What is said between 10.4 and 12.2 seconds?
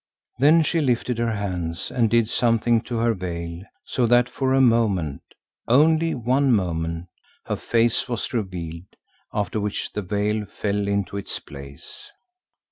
fell into its place.